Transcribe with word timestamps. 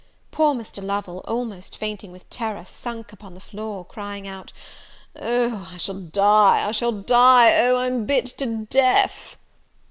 Poor 0.31 0.55
Mr. 0.55 0.83
Lovel, 0.83 1.19
almost 1.27 1.77
fainting 1.77 2.11
with 2.11 2.27
terror, 2.31 2.65
sunk 2.65 3.13
upon 3.13 3.35
the 3.35 3.39
floor, 3.39 3.85
crying 3.85 4.27
out, 4.27 4.51
"Oh, 5.15 5.69
I 5.71 5.77
shall 5.77 5.99
die, 6.01 6.67
I 6.67 6.71
shall 6.71 6.91
die! 7.03 7.55
Oh, 7.61 7.77
I'm 7.77 8.07
bit 8.07 8.25
to 8.39 8.47
death!" 8.65 9.37